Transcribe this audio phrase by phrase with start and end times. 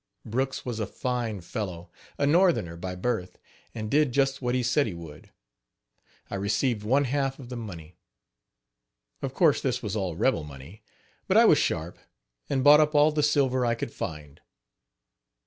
[0.25, 3.37] Brooks was a fine fellow a northerner by birth,
[3.75, 5.29] and did just what he said he would.
[6.27, 7.97] I received one half of the money.
[9.21, 10.81] Of course this was all rebel money,
[11.27, 11.99] but I was sharp,
[12.49, 14.41] and bought up all the silver I could find.